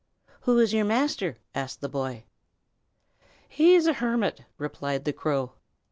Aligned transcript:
"Who 0.49 0.57
is 0.57 0.73
your 0.73 0.83
master?" 0.83 1.37
asked 1.53 1.79
the 1.79 1.87
boy. 1.87 2.23
"He 3.47 3.75
is 3.75 3.85
a 3.85 3.93
hermit," 3.93 4.41
replied 4.57 5.05
the 5.05 5.13
crow. 5.13 5.51